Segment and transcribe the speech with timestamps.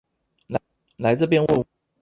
[0.97, 1.65] 來這邊問問